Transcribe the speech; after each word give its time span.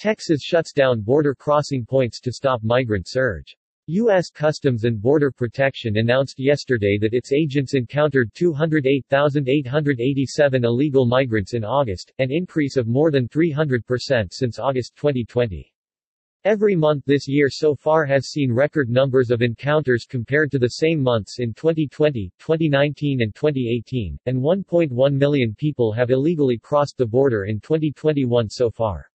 Texas 0.00 0.42
shuts 0.42 0.72
down 0.72 1.02
border 1.02 1.34
crossing 1.34 1.84
points 1.84 2.20
to 2.20 2.32
stop 2.32 2.64
migrant 2.64 3.06
surge. 3.06 3.54
U.S. 3.88 4.30
Customs 4.30 4.84
and 4.84 4.98
Border 4.98 5.30
Protection 5.30 5.98
announced 5.98 6.38
yesterday 6.38 6.96
that 7.02 7.12
its 7.12 7.34
agents 7.34 7.74
encountered 7.74 8.32
208,887 8.32 10.64
illegal 10.64 11.04
migrants 11.04 11.52
in 11.52 11.64
August, 11.64 12.14
an 12.18 12.30
increase 12.30 12.78
of 12.78 12.88
more 12.88 13.10
than 13.10 13.28
300% 13.28 14.32
since 14.32 14.58
August 14.58 14.96
2020. 14.96 15.70
Every 16.44 16.74
month 16.74 17.04
this 17.04 17.28
year 17.28 17.50
so 17.50 17.74
far 17.74 18.06
has 18.06 18.28
seen 18.28 18.50
record 18.50 18.88
numbers 18.88 19.30
of 19.30 19.42
encounters 19.42 20.06
compared 20.08 20.50
to 20.52 20.58
the 20.58 20.68
same 20.68 21.02
months 21.02 21.40
in 21.40 21.52
2020, 21.52 22.32
2019 22.38 23.20
and 23.20 23.34
2018, 23.34 24.18
and 24.24 24.38
1.1 24.38 25.12
million 25.12 25.54
people 25.58 25.92
have 25.92 26.08
illegally 26.08 26.56
crossed 26.56 26.96
the 26.96 27.04
border 27.04 27.44
in 27.44 27.60
2021 27.60 28.48
so 28.48 28.70
far. 28.70 29.09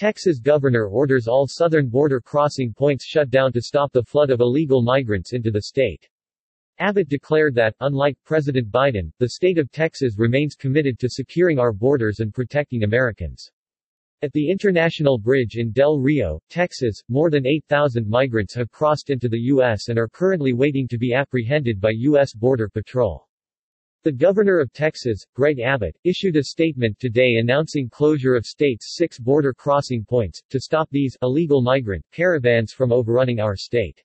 Texas 0.00 0.38
governor 0.38 0.86
orders 0.86 1.28
all 1.28 1.46
southern 1.46 1.86
border 1.86 2.22
crossing 2.22 2.72
points 2.72 3.04
shut 3.04 3.28
down 3.28 3.52
to 3.52 3.60
stop 3.60 3.92
the 3.92 4.02
flood 4.02 4.30
of 4.30 4.40
illegal 4.40 4.80
migrants 4.80 5.34
into 5.34 5.50
the 5.50 5.60
state. 5.60 6.08
Abbott 6.78 7.10
declared 7.10 7.54
that, 7.56 7.74
unlike 7.80 8.16
President 8.24 8.72
Biden, 8.72 9.12
the 9.18 9.28
state 9.28 9.58
of 9.58 9.70
Texas 9.70 10.14
remains 10.16 10.54
committed 10.54 10.98
to 10.98 11.10
securing 11.10 11.58
our 11.58 11.74
borders 11.74 12.20
and 12.20 12.32
protecting 12.32 12.82
Americans. 12.82 13.50
At 14.22 14.32
the 14.32 14.50
International 14.50 15.18
Bridge 15.18 15.56
in 15.56 15.70
Del 15.70 15.98
Rio, 15.98 16.40
Texas, 16.48 17.02
more 17.10 17.28
than 17.28 17.44
8,000 17.44 18.08
migrants 18.08 18.54
have 18.54 18.70
crossed 18.70 19.10
into 19.10 19.28
the 19.28 19.40
U.S. 19.52 19.88
and 19.90 19.98
are 19.98 20.08
currently 20.08 20.54
waiting 20.54 20.88
to 20.88 20.96
be 20.96 21.12
apprehended 21.12 21.78
by 21.78 21.90
U.S. 21.90 22.32
Border 22.32 22.70
Patrol. 22.70 23.28
The 24.02 24.10
governor 24.10 24.60
of 24.60 24.72
Texas, 24.72 25.26
Greg 25.34 25.60
Abbott, 25.60 25.94
issued 26.04 26.36
a 26.36 26.44
statement 26.44 26.98
today 26.98 27.34
announcing 27.34 27.90
closure 27.90 28.34
of 28.34 28.46
state's 28.46 28.96
six 28.96 29.18
border 29.18 29.52
crossing 29.52 30.06
points, 30.06 30.40
to 30.48 30.58
stop 30.58 30.88
these 30.90 31.18
illegal 31.20 31.60
migrant 31.60 32.02
caravans 32.10 32.72
from 32.72 32.92
overrunning 32.92 33.40
our 33.40 33.56
state. 33.56 34.02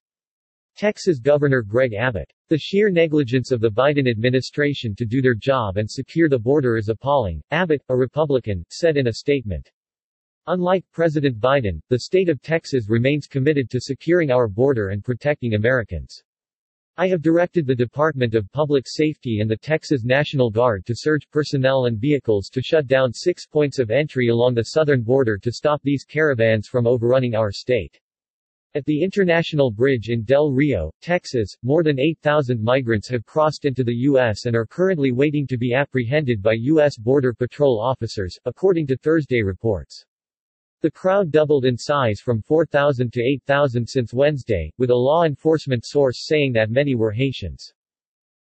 Texas 0.75 1.19
Governor 1.19 1.61
Greg 1.61 1.93
Abbott. 1.93 2.29
The 2.49 2.57
sheer 2.57 2.89
negligence 2.89 3.51
of 3.51 3.61
the 3.61 3.71
Biden 3.71 4.09
administration 4.09 4.95
to 4.95 5.05
do 5.05 5.21
their 5.21 5.33
job 5.33 5.77
and 5.77 5.89
secure 5.89 6.27
the 6.27 6.39
border 6.39 6.75
is 6.75 6.89
appalling, 6.89 7.41
Abbott, 7.51 7.81
a 7.88 7.95
Republican, 7.95 8.66
said 8.69 8.97
in 8.97 9.07
a 9.07 9.13
statement. 9.13 9.71
Unlike 10.47 10.83
President 10.91 11.39
Biden, 11.39 11.79
the 11.88 11.99
state 11.99 12.27
of 12.27 12.41
Texas 12.41 12.89
remains 12.89 13.27
committed 13.27 13.69
to 13.69 13.79
securing 13.79 14.29
our 14.29 14.49
border 14.49 14.89
and 14.89 15.05
protecting 15.05 15.53
Americans. 15.53 16.21
I 16.97 17.09
have 17.09 17.21
directed 17.21 17.67
the 17.67 17.75
Department 17.75 18.35
of 18.35 18.49
Public 18.53 18.85
Safety 18.88 19.41
and 19.41 19.51
the 19.51 19.57
Texas 19.57 20.05
National 20.05 20.49
Guard 20.49 20.85
to 20.85 20.95
surge 20.95 21.29
personnel 21.29 21.88
and 21.88 21.99
vehicles 21.99 22.47
to 22.53 22.61
shut 22.61 22.88
down 22.88 23.11
six 23.11 23.45
points 23.45 23.79
of 23.79 23.91
entry 23.91 24.29
along 24.29 24.53
the 24.53 24.63
southern 24.63 25.01
border 25.01 25.38
to 25.39 25.51
stop 25.51 25.81
these 25.83 26.05
caravans 26.05 26.69
from 26.69 26.88
overrunning 26.88 27.35
our 27.35 27.51
state. 27.51 27.99
At 28.75 28.85
the 28.85 29.03
International 29.03 29.71
Bridge 29.71 30.07
in 30.07 30.23
Del 30.23 30.53
Rio, 30.53 30.89
Texas, 31.01 31.53
more 31.63 31.83
than 31.83 31.99
8,000 31.99 32.63
migrants 32.63 33.09
have 33.09 33.25
crossed 33.25 33.66
into 33.66 33.83
the 33.83 33.95
U.S. 34.07 34.45
and 34.45 34.55
are 34.55 34.66
currently 34.66 35.11
waiting 35.11 35.45
to 35.47 35.57
be 35.57 35.73
apprehended 35.73 36.41
by 36.41 36.53
U.S. 36.53 36.97
Border 36.97 37.33
Patrol 37.33 37.77
officers, 37.77 38.39
according 38.45 38.88
to 38.88 38.95
Thursday 38.95 39.41
reports. 39.43 40.05
The 40.86 40.91
crowd 40.91 41.31
doubled 41.31 41.66
in 41.66 41.80
size 41.80 42.19
from 42.19 42.44
4,000 42.44 43.11
to 43.14 43.19
8,000 43.19 43.89
since 43.89 44.14
Wednesday, 44.14 44.72
with 44.78 44.91
a 44.91 44.95
law 44.95 45.23
enforcement 45.23 45.83
source 45.83 46.28
saying 46.28 46.53
that 46.53 46.69
many 46.69 46.94
were 46.94 47.09
Haitians. 47.09 47.73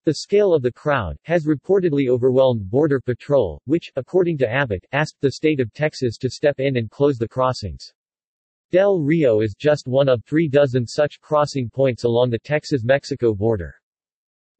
The 0.06 0.14
scale 0.14 0.54
of 0.54 0.62
the 0.62 0.72
crowd 0.72 1.18
has 1.24 1.44
reportedly 1.44 2.08
overwhelmed 2.08 2.70
Border 2.70 2.98
Patrol, 2.98 3.60
which, 3.66 3.92
according 3.94 4.38
to 4.38 4.50
Abbott, 4.50 4.86
asked 4.92 5.20
the 5.20 5.32
state 5.32 5.60
of 5.60 5.70
Texas 5.74 6.16
to 6.16 6.30
step 6.30 6.60
in 6.60 6.78
and 6.78 6.90
close 6.90 7.18
the 7.18 7.28
crossings. 7.28 7.92
Del 8.70 9.00
Rio 9.00 9.42
is 9.42 9.54
just 9.54 9.86
one 9.86 10.08
of 10.08 10.24
three 10.24 10.48
dozen 10.48 10.86
such 10.86 11.20
crossing 11.20 11.68
points 11.68 12.04
along 12.04 12.30
the 12.30 12.38
Texas-Mexico 12.38 13.34
border. 13.34 13.74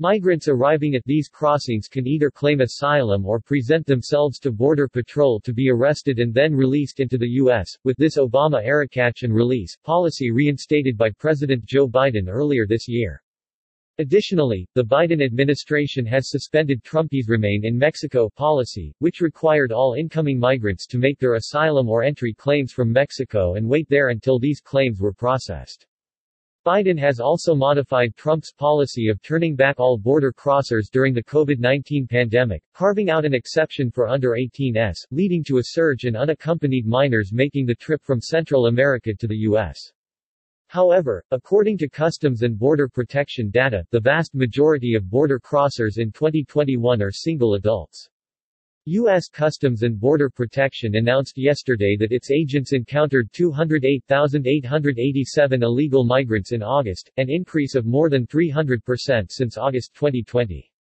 Migrants 0.03 0.49
arriving 0.49 0.95
at 0.95 1.05
these 1.05 1.29
crossings 1.29 1.87
can 1.87 2.07
either 2.07 2.31
claim 2.31 2.63
asylum 2.63 3.27
or 3.27 3.39
present 3.39 3.85
themselves 3.85 4.39
to 4.39 4.51
Border 4.51 4.89
Patrol 4.89 5.39
to 5.41 5.53
be 5.53 5.69
arrested 5.69 6.19
and 6.19 6.33
then 6.33 6.55
released 6.55 7.01
into 7.01 7.19
the 7.19 7.29
U.S., 7.33 7.77
with 7.85 7.99
this 7.99 8.17
Obama-era 8.17 8.89
catch 8.89 9.25
and 9.25 9.35
release 9.35 9.77
policy 9.85 10.31
reinstated 10.31 10.97
by 10.97 11.11
President 11.11 11.67
Joe 11.67 11.87
Biden 11.87 12.29
earlier 12.31 12.67
this 12.67 12.89
year. 12.89 13.23
Additionally, 13.99 14.67
the 14.75 14.83
Biden 14.83 15.23
administration 15.23 16.07
has 16.07 16.31
suspended 16.31 16.83
Trump's 16.83 17.29
Remain 17.29 17.67
in 17.67 17.77
Mexico 17.77 18.31
policy, 18.31 18.95
which 19.01 19.21
required 19.21 19.71
all 19.71 19.93
incoming 19.93 20.39
migrants 20.39 20.87
to 20.87 20.97
make 20.97 21.19
their 21.19 21.35
asylum 21.35 21.91
or 21.91 22.03
entry 22.03 22.33
claims 22.33 22.73
from 22.73 22.91
Mexico 22.91 23.57
and 23.57 23.69
wait 23.69 23.87
there 23.91 24.09
until 24.09 24.39
these 24.39 24.63
claims 24.63 24.99
were 24.99 25.13
processed. 25.13 25.87
Biden 26.67 26.99
has 26.99 27.21
also 27.21 27.55
modified 27.55 28.15
Trump's 28.17 28.53
policy 28.53 29.09
of 29.09 29.23
turning 29.23 29.57
back 29.57 29.81
all 29.81 29.97
border 29.97 30.31
crossers 30.31 30.91
during 30.91 31.15
the 31.15 31.25
COVID-19 31.25 32.07
pandemic, 32.07 32.63
carving 32.75 33.09
out 33.09 33.25
an 33.25 33.33
exception 33.33 33.91
for 33.91 34.07
under 34.07 34.33
18s, 34.33 35.07
leading 35.11 35.43
to 35.45 35.57
a 35.57 35.65
surge 35.65 36.05
in 36.05 36.15
unaccompanied 36.15 36.87
minors 36.87 37.33
making 37.33 37.65
the 37.65 37.75
trip 37.75 38.03
from 38.05 38.21
Central 38.21 38.67
America 38.67 39.15
to 39.15 39.27
the 39.27 39.39
U.S. 39.39 39.91
However, 40.67 41.25
according 41.31 41.79
to 41.79 41.89
Customs 41.89 42.43
and 42.43 42.59
Border 42.59 42.89
Protection 42.89 43.49
data, 43.49 43.83
the 43.91 43.99
vast 43.99 44.35
majority 44.35 44.95
of 44.95 45.09
border 45.09 45.41
crossers 45.41 45.97
in 45.97 46.13
2021 46.13 47.01
are 47.01 47.11
single 47.11 47.55
adults. 47.55 48.11
U.S. 48.87 49.29
Customs 49.29 49.83
and 49.83 50.01
Border 50.01 50.31
Protection 50.31 50.95
announced 50.95 51.37
yesterday 51.37 51.99
that 51.99 52.13
its 52.13 52.31
agents 52.31 52.73
encountered 52.73 53.29
208,887 53.35 55.63
illegal 55.63 56.03
migrants 56.03 56.53
in 56.53 56.63
August, 56.63 57.11
an 57.19 57.29
increase 57.29 57.75
of 57.75 57.85
more 57.85 58.09
than 58.09 58.27
300% 58.27 59.31
since 59.31 59.59
August 59.59 59.93
2020. 59.95 60.73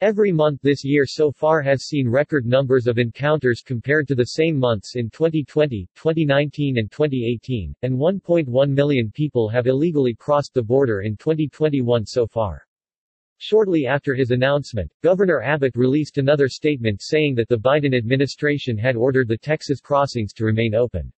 Every 0.00 0.32
month 0.32 0.60
this 0.62 0.84
year 0.84 1.06
so 1.06 1.30
far 1.30 1.62
has 1.62 1.84
seen 1.84 2.08
record 2.08 2.44
numbers 2.44 2.86
of 2.86 2.98
encounters 2.98 3.62
compared 3.64 4.06
to 4.08 4.14
the 4.14 4.26
same 4.26 4.58
months 4.58 4.96
in 4.96 5.08
2020, 5.08 5.88
2019 5.94 6.78
and 6.78 6.90
2018, 6.90 7.74
and 7.82 7.96
1.1 7.96 8.70
million 8.70 9.12
people 9.12 9.48
have 9.48 9.68
illegally 9.68 10.14
crossed 10.14 10.54
the 10.54 10.62
border 10.62 11.02
in 11.02 11.16
2021 11.16 12.04
so 12.04 12.26
far. 12.26 12.67
Shortly 13.40 13.86
after 13.86 14.14
his 14.14 14.32
announcement, 14.32 14.92
Governor 15.02 15.42
Abbott 15.42 15.76
released 15.76 16.18
another 16.18 16.48
statement 16.48 17.00
saying 17.00 17.36
that 17.36 17.48
the 17.48 17.56
Biden 17.56 17.96
administration 17.96 18.76
had 18.76 18.96
ordered 18.96 19.28
the 19.28 19.38
Texas 19.38 19.80
crossings 19.80 20.32
to 20.34 20.44
remain 20.44 20.74
open. 20.74 21.12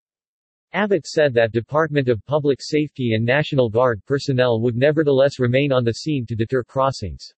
Abbott 0.73 1.07
said 1.07 1.35
that 1.35 1.51
Department 1.51 2.09
of 2.09 2.25
Public 2.27 2.61
Safety 2.61 3.15
and 3.15 3.25
National 3.25 3.69
Guard 3.69 4.05
personnel 4.07 4.61
would 4.61 4.77
nevertheless 4.77 5.41
remain 5.41 5.73
on 5.73 5.83
the 5.83 5.95
scene 5.95 6.27
to 6.27 6.37
deter 6.37 6.63
crossings. 6.63 7.35